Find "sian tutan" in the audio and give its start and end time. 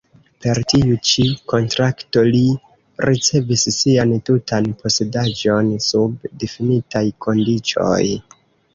3.77-4.73